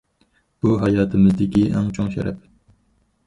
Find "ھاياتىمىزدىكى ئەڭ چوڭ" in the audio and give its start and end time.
0.83-2.09